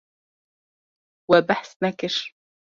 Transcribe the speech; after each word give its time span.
We 1.31 1.43
behs 1.53 1.77
nekir. 1.87 2.21